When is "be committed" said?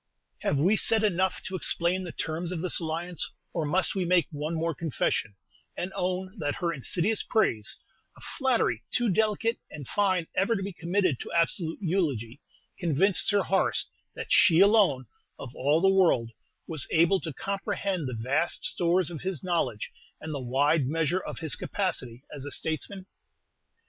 10.63-11.19